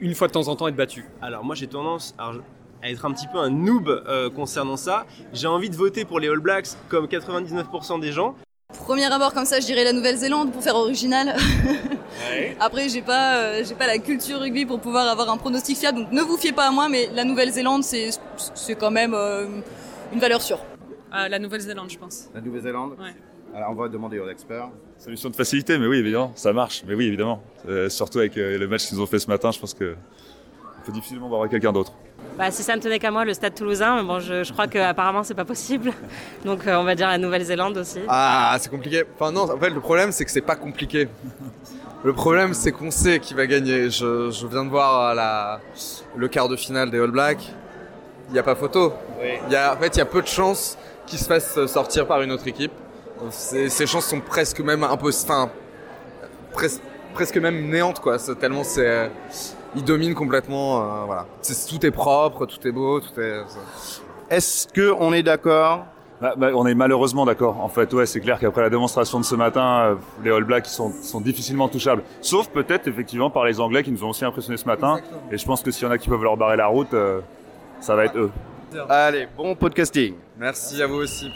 une 0.00 0.14
fois 0.14 0.26
de 0.28 0.32
temps 0.32 0.48
en 0.48 0.56
temps, 0.56 0.66
être 0.66 0.76
battus. 0.76 1.04
Alors 1.20 1.44
moi 1.44 1.54
j'ai 1.54 1.66
tendance 1.66 2.14
à, 2.18 2.32
à 2.84 2.90
être 2.90 3.04
un 3.06 3.12
petit 3.12 3.26
peu 3.26 3.38
un 3.38 3.50
noob 3.50 3.88
euh, 3.88 4.28
concernant 4.28 4.76
ça. 4.76 5.06
J'ai 5.32 5.46
envie 5.46 5.70
de 5.70 5.74
voter 5.76 6.04
pour 6.04 6.20
les 6.20 6.28
All 6.28 6.38
Blacks 6.38 6.68
comme 6.90 7.06
99% 7.06 7.98
des 8.00 8.12
gens. 8.12 8.34
Premier 8.68 9.06
abord 9.06 9.32
comme 9.32 9.46
ça, 9.46 9.58
je 9.58 9.66
dirais 9.66 9.84
la 9.84 9.92
Nouvelle-Zélande 9.92 10.52
pour 10.52 10.62
faire 10.62 10.76
original. 10.76 11.34
Après, 12.60 12.88
j'ai 12.90 13.00
pas, 13.00 13.36
euh, 13.36 13.64
j'ai 13.66 13.74
pas 13.74 13.86
la 13.86 13.98
culture 13.98 14.38
rugby 14.40 14.66
pour 14.66 14.80
pouvoir 14.80 15.08
avoir 15.08 15.30
un 15.30 15.38
pronostic 15.38 15.78
fiable, 15.78 16.00
donc 16.00 16.12
ne 16.12 16.20
vous 16.20 16.36
fiez 16.36 16.52
pas 16.52 16.68
à 16.68 16.70
moi, 16.70 16.88
mais 16.88 17.08
la 17.14 17.24
Nouvelle-Zélande, 17.24 17.84
c'est, 17.84 18.10
c'est 18.54 18.74
quand 18.74 18.90
même 18.90 19.14
euh, 19.14 19.46
une 20.12 20.20
valeur 20.20 20.42
sûre. 20.42 20.58
Euh, 21.14 21.28
la 21.28 21.38
Nouvelle-Zélande, 21.38 21.90
je 21.90 21.98
pense. 21.98 22.28
La 22.34 22.40
Nouvelle-Zélande 22.40 22.96
Ouais. 22.98 23.14
Alors, 23.54 23.70
on 23.70 23.74
va 23.74 23.88
demander 23.88 24.18
aux 24.18 24.28
experts. 24.28 24.68
Solution 24.98 25.30
de 25.30 25.36
facilité, 25.36 25.78
mais 25.78 25.86
oui, 25.86 25.98
évidemment, 25.98 26.32
ça 26.34 26.52
marche. 26.52 26.82
Mais 26.88 26.94
oui, 26.94 27.06
évidemment. 27.06 27.40
Euh, 27.68 27.88
surtout 27.88 28.18
avec 28.18 28.36
euh, 28.36 28.58
le 28.58 28.66
match 28.66 28.88
qu'ils 28.88 29.00
ont 29.00 29.06
fait 29.06 29.20
ce 29.20 29.28
matin, 29.28 29.52
je 29.52 29.60
pense 29.60 29.74
que 29.74 29.94
peut 30.84 30.92
difficilement 30.92 31.28
voir 31.28 31.48
quelqu'un 31.48 31.72
d'autre. 31.72 31.92
Bah, 32.36 32.50
si 32.50 32.62
ça 32.62 32.74
ne 32.74 32.80
tenait 32.80 32.98
qu'à 32.98 33.10
moi, 33.10 33.24
le 33.24 33.32
stade 33.32 33.54
toulousain, 33.54 33.96
mais 33.96 34.02
bon, 34.02 34.18
je, 34.18 34.42
je 34.42 34.52
crois 34.52 34.66
qu'apparemment 34.66 35.22
c'est 35.22 35.34
pas 35.34 35.44
possible. 35.44 35.92
Donc 36.44 36.66
euh, 36.66 36.76
on 36.76 36.84
va 36.84 36.94
dire 36.94 37.06
la 37.08 37.18
Nouvelle-Zélande 37.18 37.76
aussi. 37.78 38.00
Ah, 38.08 38.56
c'est 38.60 38.70
compliqué. 38.70 39.04
Enfin 39.14 39.30
non, 39.30 39.42
en 39.50 39.58
fait 39.58 39.70
le 39.70 39.80
problème 39.80 40.10
c'est 40.12 40.24
que 40.24 40.30
c'est 40.30 40.40
pas 40.40 40.56
compliqué. 40.56 41.08
Le 42.02 42.12
problème 42.12 42.52
c'est 42.52 42.72
qu'on 42.72 42.90
sait 42.90 43.20
qui 43.20 43.34
va 43.34 43.46
gagner. 43.46 43.88
Je, 43.88 44.30
je 44.30 44.46
viens 44.46 44.64
de 44.64 44.70
voir 44.70 45.10
euh, 45.10 45.14
la, 45.14 45.60
le 46.16 46.28
quart 46.28 46.48
de 46.48 46.56
finale 46.56 46.90
des 46.90 46.98
All 46.98 47.10
Blacks. 47.10 47.52
Il 48.28 48.32
n'y 48.32 48.38
a 48.38 48.42
pas 48.42 48.54
photo. 48.56 48.92
Il 49.46 49.52
y 49.52 49.56
a, 49.56 49.74
en 49.74 49.76
fait, 49.76 49.94
il 49.96 49.98
y 49.98 50.02
a 50.02 50.06
peu 50.06 50.22
de 50.22 50.26
chances 50.26 50.78
qu'ils 51.06 51.18
se 51.18 51.26
fassent 51.26 51.66
sortir 51.66 52.06
par 52.06 52.22
une 52.22 52.32
autre 52.32 52.48
équipe. 52.48 52.72
Ces, 53.30 53.68
ces 53.68 53.86
chances 53.86 54.06
sont 54.06 54.20
presque 54.20 54.60
même 54.60 54.82
impossibles. 54.82 55.30
Enfin, 55.30 55.50
pres- 56.54 56.80
presque 57.12 57.36
même 57.36 57.68
néantes 57.68 58.00
quoi. 58.00 58.16
Tellement 58.40 58.64
c'est, 58.64 59.10
ils 59.76 59.84
dominent 59.84 60.14
complètement. 60.14 60.82
euh, 60.82 61.04
voilà. 61.06 61.26
Tout 61.68 61.86
est 61.86 61.90
propre, 61.90 62.46
tout 62.46 62.66
est 62.66 62.72
beau, 62.72 63.00
tout 63.00 63.20
est. 63.20 63.42
Est-ce 64.30 64.68
qu'on 64.68 65.12
est 65.12 65.22
d'accord? 65.22 65.86
Bah, 66.20 66.34
bah, 66.36 66.50
on 66.54 66.66
est 66.66 66.74
malheureusement 66.74 67.26
d'accord. 67.26 67.60
En 67.60 67.68
fait, 67.68 67.92
ouais, 67.92 68.06
c'est 68.06 68.20
clair 68.20 68.38
qu'après 68.38 68.62
la 68.62 68.70
démonstration 68.70 69.18
de 69.18 69.24
ce 69.24 69.34
matin, 69.34 69.80
euh, 69.80 69.94
les 70.22 70.30
All 70.30 70.44
Blacks 70.44 70.66
sont, 70.66 70.92
sont 71.02 71.20
difficilement 71.20 71.68
touchables. 71.68 72.02
Sauf 72.20 72.48
peut-être 72.48 72.86
effectivement 72.88 73.30
par 73.30 73.44
les 73.44 73.60
Anglais 73.60 73.82
qui 73.82 73.90
nous 73.90 74.04
ont 74.04 74.10
aussi 74.10 74.24
impressionnés 74.24 74.56
ce 74.56 74.64
matin. 74.64 75.00
Et 75.30 75.36
je 75.36 75.44
pense 75.44 75.60
que 75.62 75.70
s'il 75.70 75.84
y 75.84 75.88
en 75.88 75.90
a 75.90 75.98
qui 75.98 76.08
peuvent 76.08 76.22
leur 76.22 76.36
barrer 76.36 76.56
la 76.56 76.68
route, 76.68 76.94
euh, 76.94 77.20
ça 77.80 77.94
va 77.96 78.04
être 78.06 78.16
eux. 78.16 78.30
Allez, 78.88 79.28
bon 79.36 79.54
podcasting. 79.54 80.14
Merci 80.38 80.82
à 80.82 80.86
vous 80.86 80.96
aussi. 80.96 81.30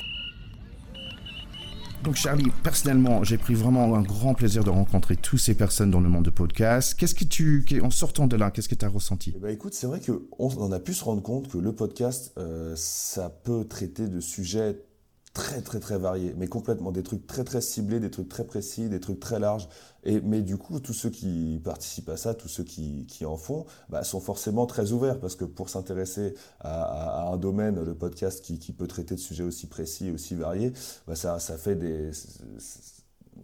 Donc 2.05 2.15
Charlie, 2.15 2.51
personnellement, 2.63 3.25
j'ai 3.25 3.39
pris 3.39 3.55
vraiment 3.55 3.95
un 3.97 4.03
grand 4.03 4.35
plaisir 4.35 4.63
de 4.63 4.71
rencontrer 4.71 5.17
toutes 5.17 5.41
ces 5.41 5.55
personnes 5.55 5.91
dans 5.91 6.01
le 6.01 6.09
monde 6.09 6.25
de 6.25 6.31
podcast. 6.31 6.95
Qu'est-ce 6.95 7.15
que 7.15 7.25
tu, 7.25 7.65
en 7.83 7.91
sortant 7.91 8.27
de 8.27 8.37
là, 8.37 8.51
qu'est-ce 8.51 8.69
que 8.69 8.77
tu 8.77 8.85
as 8.85 8.89
ressenti 8.89 9.35
Bah 9.41 9.51
écoute, 9.51 9.75
c'est 9.75 9.87
vrai 9.87 10.01
qu'on 10.01 10.21
on 10.39 10.73
a 10.73 10.79
pu 10.79 10.95
se 10.95 11.03
rendre 11.05 11.23
compte 11.23 11.49
que 11.49 11.59
le 11.59 11.73
podcast, 11.73 12.33
euh, 12.39 12.75
ça 12.77 13.29
peut 13.31 13.65
traiter 13.65 14.07
de 14.07 14.21
sujets 14.21 14.77
très 15.43 15.61
très 15.63 15.81
très 15.81 15.99
variés, 15.99 16.35
mais 16.37 16.49
complètement 16.49 16.91
des 16.93 17.03
trucs 17.03 17.27
très 17.27 17.45
très 17.45 17.61
ciblés, 17.61 18.01
des 18.01 18.11
trucs 18.11 18.29
très 18.29 18.45
précis, 18.45 18.89
des 18.89 19.01
trucs 19.01 19.21
très 19.21 19.39
larges. 19.39 19.69
Et 20.05 20.21
mais 20.21 20.43
du 20.43 20.57
coup, 20.57 20.81
tous 20.81 20.93
ceux 21.03 21.11
qui 21.11 21.61
participent 21.65 22.09
à 22.11 22.17
ça, 22.17 22.35
tous 22.35 22.49
ceux 22.49 22.65
qui, 22.65 23.07
qui 23.07 23.25
en 23.25 23.37
font, 23.37 23.65
bah, 23.89 24.03
sont 24.05 24.21
forcément 24.21 24.67
très 24.67 24.93
ouverts 24.93 25.19
parce 25.21 25.37
que 25.37 25.45
pour 25.45 25.69
s'intéresser 25.69 26.35
à, 26.61 26.83
à- 26.83 27.23
à 27.29 27.33
un 27.33 27.37
domaine, 27.37 27.83
le 27.85 27.95
podcast 27.95 28.43
qui, 28.45 28.59
qui 28.59 28.73
peut 28.73 28.87
traiter 28.89 29.15
de 29.15 29.21
sujets 29.21 29.45
aussi 29.45 29.67
précis, 29.69 30.11
aussi 30.11 30.35
variés, 30.35 30.73
bah, 31.07 31.15
ça 31.15 31.39
ça 31.39 31.57
fait 31.57 31.77
des 31.77 32.11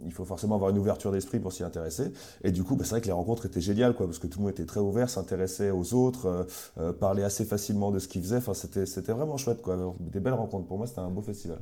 il 0.05 0.13
faut 0.13 0.25
forcément 0.25 0.57
avoir 0.57 0.71
une 0.71 0.79
ouverture 0.79 1.13
d'esprit 1.13 1.39
pour 1.39 1.53
s'y 1.53 1.63
intéresser. 1.63 2.13
Et 2.43 2.51
du 2.53 2.65
coup, 2.65 2.77
bah, 2.77 2.85
c'est 2.85 2.91
vrai 2.91 3.01
que 3.01 3.07
les 3.07 3.13
rencontres 3.13 3.47
étaient 3.47 3.61
géniales, 3.61 3.95
quoi, 3.95 4.07
parce 4.07 4.19
que 4.19 4.27
tout 4.27 4.39
le 4.41 4.45
monde 4.45 4.53
était 4.53 4.67
très 4.67 4.81
ouvert, 4.81 5.09
s'intéressait 5.09 5.71
aux 5.71 5.95
autres, 5.95 6.27
euh, 6.27 6.45
euh, 6.79 6.93
parlait 6.93 7.23
assez 7.23 7.45
facilement 7.45 7.91
de 7.93 7.99
ce 8.01 8.09
qu'ils 8.09 8.23
faisaient. 8.23 8.37
Enfin, 8.39 8.55
c'était, 8.55 8.87
c'était 8.87 9.13
vraiment 9.13 9.37
chouette, 9.37 9.63
quoi. 9.63 9.77
Des 10.01 10.21
belles 10.21 10.35
rencontres. 10.35 10.67
Pour 10.67 10.79
moi, 10.79 10.87
c'était 10.87 11.01
un 11.01 11.11
beau 11.11 11.23
festival. 11.23 11.61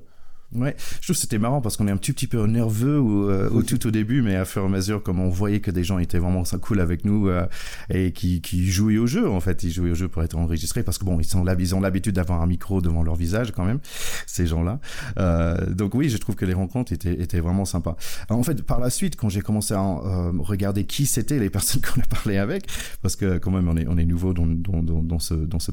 Ouais, 0.54 0.76
je 0.78 1.06
trouve 1.06 1.16
que 1.16 1.21
c'était 1.21 1.38
marrant 1.38 1.61
parce 1.61 1.76
qu'on 1.76 1.88
est 1.88 1.90
un 1.90 1.97
petit, 1.97 2.12
petit 2.12 2.26
peu 2.26 2.44
nerveux 2.47 2.99
au, 2.99 3.30
euh, 3.30 3.62
tout 3.62 3.87
au 3.87 3.90
début, 3.90 4.23
mais 4.23 4.37
à 4.37 4.44
fur 4.44 4.62
et 4.62 4.66
à 4.66 4.68
mesure, 4.68 5.02
comme 5.02 5.21
on 5.21 5.28
voyait 5.28 5.61
que 5.61 5.71
des 5.71 5.85
gens 5.85 5.99
étaient 5.99 6.18
vraiment 6.18 6.44
cool 6.61 6.80
avec 6.80 7.04
nous 7.04 7.28
euh, 7.28 7.47
et 7.90 8.12
qui, 8.12 8.40
qui 8.40 8.71
jouaient 8.71 8.99
au 8.99 9.06
jeu, 9.06 9.28
en 9.28 9.40
fait, 9.40 9.62
ils 9.62 9.71
jouaient 9.71 9.90
au 9.90 9.94
jeu 9.94 10.09
pour 10.09 10.23
être 10.23 10.37
enregistrés 10.37 10.82
parce 10.82 10.99
que 10.99 11.04
bon, 11.04 11.18
ils 11.21 11.25
sont 11.25 11.44
là, 11.44 11.54
ils 11.59 11.75
ont 11.75 11.80
l'habitude 11.80 12.14
d'avoir 12.14 12.42
un 12.42 12.47
micro 12.47 12.80
devant 12.80 13.02
leur 13.02 13.16
visage 13.16 13.52
quand 13.52 13.64
même, 13.64 13.80
ces 14.26 14.47
gens-là. 14.47 14.80
Euh, 15.18 15.73
donc 15.73 15.94
oui, 15.94 16.09
je 16.09 16.16
trouve 16.18 16.35
que 16.35 16.44
les 16.44 16.54
rencontres 16.54 16.92
étaient, 16.92 17.21
étaient 17.21 17.40
vraiment 17.40 17.64
sympas. 17.64 17.97
Alors, 18.28 18.40
en 18.40 18.44
fait, 18.44 18.62
par 18.62 18.80
la 18.80 18.90
suite, 18.90 19.16
quand 19.16 19.28
j'ai 19.28 19.40
commencé 19.40 19.75
à 19.75 19.80
euh, 19.80 20.32
regarder 20.38 20.85
qui 20.85 21.06
c'était 21.06 21.38
les 21.38 21.50
personnes 21.50 21.82
qu'on 21.82 22.00
a 22.00 22.04
parlé 22.04 22.38
avec, 22.38 22.66
parce 23.02 23.16
que 23.16 23.38
quand 23.38 23.50
même 23.50 23.68
on 23.68 23.76
est, 23.76 23.87
on 23.88 23.97
est 23.97 24.04
nouveau 24.04 24.32
dans, 24.32 24.47
dans, 24.47 24.82
dans, 24.82 25.18
ce, 25.18 25.35
dans 25.35 25.59
ce 25.59 25.73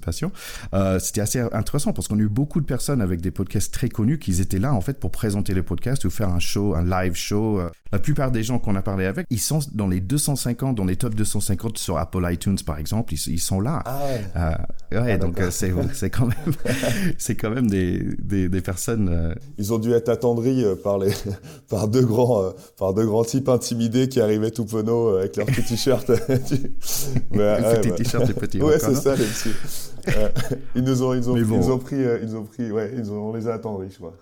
euh, 0.74 1.00
c'était 1.00 1.22
assez 1.22 1.40
intéressant 1.40 1.94
parce 1.94 2.08
qu'on 2.08 2.18
a 2.20 2.22
eu 2.22 2.30
beaucoup 2.30 2.62
de 2.62 2.66
personnes 2.66 3.02
avec 3.02 3.22
des 3.22 3.32
podcasts 3.32 3.74
très 3.74 3.90
connus 3.90 4.20
qui 4.20 4.40
étaient 4.42 4.60
là 4.60 4.69
là 4.70 4.76
en 4.76 4.82
fait 4.82 5.00
pour 5.00 5.12
présenter 5.12 5.54
le 5.54 5.64
podcast 5.64 6.06
ou 6.06 6.10
faire 6.10 6.30
un 6.30 6.40
show, 6.40 6.76
un 6.76 6.84
live 6.84 7.14
show. 7.16 7.60
Euh, 7.60 7.70
la 7.92 7.98
plupart 7.98 8.30
des 8.30 8.44
gens 8.44 8.60
qu'on 8.60 8.76
a 8.76 8.84
parlé 8.84 9.06
avec, 9.06 9.26
ils 9.32 9.40
sont 9.40 9.60
dans 9.74 9.88
les 9.88 10.00
250, 10.00 10.76
dans 10.76 10.86
les 10.86 10.96
top 10.96 11.16
250 11.16 11.78
sur 11.80 11.98
Apple 11.98 12.24
iTunes 12.30 12.58
par 12.64 12.78
exemple, 12.78 13.14
ils, 13.16 13.28
ils 13.34 13.40
sont 13.40 13.60
là. 13.62 13.82
Ah 13.86 14.00
ouais. 14.06 14.22
Euh, 14.36 15.02
ouais, 15.04 15.12
Ah, 15.14 15.18
donc 15.18 15.40
euh, 15.40 15.50
c'est 15.50 15.74
c'est 15.94 16.10
quand 16.12 16.28
même 16.28 16.54
c'est 17.18 17.36
quand 17.36 17.50
même 17.50 17.68
des 17.68 18.16
des, 18.20 18.48
des 18.48 18.62
personnes. 18.62 19.10
euh, 19.10 19.34
Ils 19.58 19.74
ont 19.74 19.80
dû 19.80 19.92
être 19.94 20.10
attendris 20.10 20.64
par 20.84 21.00
les 21.00 21.12
par 21.70 21.88
deux 21.88 22.06
grands 22.06 22.54
par 22.78 22.94
deux 22.94 23.06
grands 23.08 23.24
types 23.24 23.50
intimidés 23.50 24.08
qui 24.08 24.22
arrivaient 24.22 24.52
tout 24.52 24.66
penauds 24.66 25.10
euh, 25.16 25.20
avec 25.22 25.36
leurs 25.38 25.48
petits 25.48 25.64
t-shirts. 25.64 26.12
Mais, 27.32 27.58
Petits 27.82 28.04
t-shirts 28.04 28.30
et 28.30 28.34
petits 28.34 28.62
Ouais, 28.62 28.78
c'est 28.80 28.96
ça 28.96 29.16
les 29.16 29.26
petits. 29.26 29.54
Ils 30.76 30.84
nous 30.84 31.02
ont 31.04 31.14
ils 31.16 31.30
ont 31.30 31.34
Mais 31.34 31.44
bon. 31.44 31.60
ils 31.60 31.72
ont 31.72 31.78
pris 31.80 31.98
ils 32.22 32.36
ont 32.36 32.44
pris 32.44 32.72
ouais 32.72 32.92
ils 32.96 33.12
ont 33.12 33.30
on 33.30 33.34
les 33.34 33.48
a 33.48 33.54
attendris 33.56 33.90
je 33.92 33.98
crois. 33.98 34.14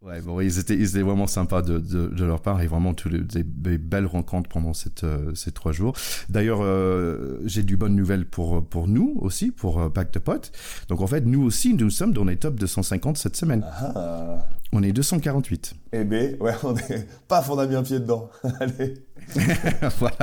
Ouais, 0.00 0.20
bon, 0.20 0.40
ils 0.40 0.60
étaient, 0.60 0.76
ils 0.76 0.90
étaient 0.90 1.02
vraiment 1.02 1.26
sympas 1.26 1.60
de, 1.60 1.78
de, 1.78 2.06
de 2.06 2.24
leur 2.24 2.40
part 2.40 2.62
et 2.62 2.68
vraiment 2.68 2.94
tous 2.94 3.08
les, 3.08 3.18
des, 3.18 3.42
des 3.42 3.78
belles 3.78 4.06
rencontres 4.06 4.48
pendant 4.48 4.72
cette, 4.72 5.02
euh, 5.02 5.34
ces 5.34 5.50
trois 5.50 5.72
jours. 5.72 5.92
D'ailleurs, 6.28 6.60
euh, 6.62 7.40
j'ai 7.44 7.64
du 7.64 7.76
bonnes 7.76 7.96
nouvelles 7.96 8.24
pour, 8.24 8.64
pour 8.64 8.86
nous 8.86 9.16
aussi, 9.20 9.50
pour 9.50 9.80
euh, 9.82 9.88
Back 9.88 10.12
the 10.12 10.20
Pot. 10.20 10.52
Donc 10.88 11.00
en 11.00 11.08
fait, 11.08 11.22
nous 11.22 11.42
aussi, 11.42 11.74
nous 11.74 11.90
sommes 11.90 12.12
dans 12.12 12.24
les 12.24 12.36
top 12.36 12.54
250 12.54 13.18
cette 13.18 13.34
semaine. 13.34 13.64
Ah. 13.66 14.46
On 14.72 14.82
est 14.84 14.92
248. 14.92 15.74
Eh 15.94 16.04
ben 16.04 16.36
ouais 16.40 16.52
on 16.62 16.76
est 16.76 17.08
paf 17.26 17.48
on 17.48 17.58
a 17.58 17.66
mis 17.66 17.74
un 17.74 17.82
pied 17.82 17.98
dedans. 17.98 18.30
Allez. 18.60 18.94
voilà. 19.98 20.16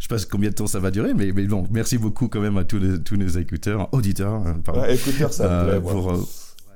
Je 0.00 0.08
sais 0.08 0.08
pas 0.08 0.16
combien 0.28 0.50
de 0.50 0.54
temps 0.54 0.66
ça 0.66 0.80
va 0.80 0.90
durer, 0.90 1.14
mais, 1.14 1.30
mais 1.32 1.46
bon, 1.46 1.64
merci 1.70 1.98
beaucoup 1.98 2.26
quand 2.28 2.40
même 2.40 2.56
à 2.56 2.64
tous, 2.64 2.78
les, 2.78 3.00
tous 3.00 3.16
nos 3.16 3.28
écouteurs, 3.28 3.88
auditeurs. 3.92 4.44
euh, 4.46 4.54
pardon. 4.64 4.80
Ouais, 4.80 4.96
écouteurs, 4.96 5.32
ça 5.32 5.48
me 5.64 5.68
plaît, 5.70 5.80
moi. 5.80 5.92
pour, 5.92 6.12
euh, 6.12 6.24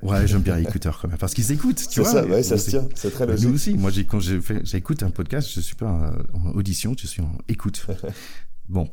Ouais, 0.04 0.26
j'aime 0.26 0.42
bien 0.42 0.56
écouteurs 0.58 0.98
quand 1.00 1.08
même, 1.08 1.18
parce 1.18 1.34
qu'ils 1.34 1.50
écoutent, 1.50 1.76
tu 1.88 1.88
C'est 1.88 2.00
vois. 2.02 2.10
ça, 2.10 2.26
ouais, 2.26 2.42
ça 2.42 2.54
Nous, 2.54 2.60
se 2.60 2.70
tient, 2.70 2.88
c'est 2.94 3.10
très 3.10 3.26
Nous 3.26 3.32
logique. 3.32 3.54
aussi, 3.54 3.74
moi, 3.74 3.90
quand 4.08 4.20
j'écoute 4.20 5.02
un 5.02 5.10
podcast, 5.10 5.48
je 5.52 5.60
suis 5.60 5.76
pas 5.76 6.12
en 6.34 6.50
audition, 6.50 6.94
je 6.98 7.06
suis 7.06 7.22
en 7.22 7.32
écoute. 7.48 7.86
Bon, 8.66 8.88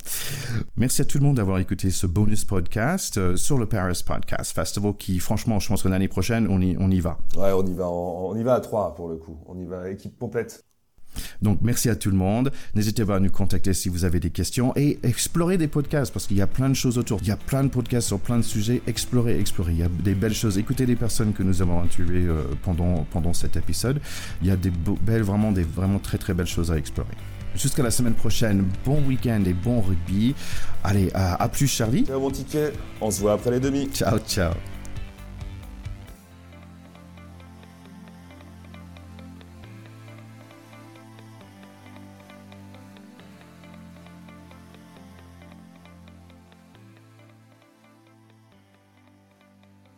merci 0.76 1.02
à 1.02 1.06
tout 1.06 1.18
le 1.18 1.24
monde 1.24 1.38
d'avoir 1.38 1.58
écouté 1.60 1.92
ce 1.92 2.06
bonus 2.06 2.44
podcast 2.44 3.18
euh, 3.18 3.38
sur 3.38 3.58
le 3.58 3.68
Paris 3.68 4.04
Podcast 4.06 4.54
Festival 4.54 4.94
qui, 4.98 5.18
franchement, 5.20 5.60
je 5.60 5.70
pense 5.70 5.82
que 5.82 5.88
l'année 5.88 6.10
prochaine, 6.10 6.46
on 6.50 6.60
y, 6.60 6.76
on 6.78 6.92
y 6.92 7.00
va. 7.00 7.18
Ouais 7.38 7.54
on 7.54 7.66
y 7.66 7.74
va 7.74 7.90
on 7.90 8.36
y 8.36 8.44
va 8.44 8.56
à 8.56 8.60
trois 8.60 8.94
pour 8.96 9.08
le 9.08 9.16
coup 9.16 9.38
on 9.46 9.58
y 9.58 9.66
va 9.66 9.90
équipe 9.90 10.18
complète. 10.20 10.66
Donc, 11.42 11.60
merci 11.62 11.90
à 11.90 11.96
tout 11.96 12.10
le 12.10 12.18
monde. 12.18 12.52
N'hésitez 12.76 13.06
pas 13.06 13.16
à 13.16 13.20
nous 13.20 13.30
contacter 13.30 13.74
si 13.74 13.90
vous 13.90 14.06
avez 14.06 14.20
des 14.20 14.30
questions 14.30 14.74
et 14.76 15.00
explorez 15.04 15.58
des 15.58 15.68
podcasts 15.68 16.14
parce 16.14 16.28
qu'il 16.28 16.38
y 16.38 16.42
a 16.42 16.48
plein 16.48 16.70
de 16.70 16.74
choses 16.74 16.98
autour. 16.98 17.20
Il 17.22 17.28
y 17.28 17.32
a 17.32 17.38
plein 17.38 17.64
de 17.64 17.70
podcasts 17.70 18.08
sur 18.08 18.20
plein 18.20 18.38
de 18.38 18.44
sujets. 18.44 18.82
Explorez, 18.88 19.40
explorez. 19.40 19.74
Il 19.74 19.80
y 19.80 19.84
a 19.84 19.90
des 19.90 20.16
belles 20.16 20.34
choses. 20.34 20.58
Écoutez 20.58 20.86
les 20.86 20.96
personnes 20.96 21.34
que 21.34 21.44
nous 21.44 21.62
avons 21.62 21.82
interviewées 21.82 22.28
euh, 22.28 22.44
pendant, 22.64 23.06
pendant 23.12 23.34
cet 23.34 23.58
épisode. 23.58 24.00
Il 24.42 24.48
y 24.48 24.52
a 24.52 24.56
des 24.56 24.72
belles, 25.02 25.24
vraiment, 25.24 25.52
des 25.52 25.64
vraiment 25.64 26.00
très, 26.00 26.18
très 26.18 26.34
belles 26.34 26.48
choses 26.48 26.72
à 26.72 26.78
explorer. 26.78 27.16
Jusqu'à 27.56 27.84
la 27.84 27.92
semaine 27.92 28.14
prochaine. 28.14 28.66
Bon 28.86 29.02
week-end 29.08 29.44
et 29.46 29.54
bon 29.54 29.82
rugby. 29.82 30.34
Allez, 30.84 31.10
à, 31.14 31.42
à 31.42 31.50
plus, 31.50 31.68
Charlie. 31.68 32.06
Ciao 32.06 32.20
mon 32.20 32.32
ticket 32.32 32.72
on 33.02 33.12
se 33.12 33.20
voit 33.20 33.34
après 33.34 33.52
les 33.52 33.60
demi. 33.60 33.90
Ciao, 33.94 34.20
ciao. 34.20 34.54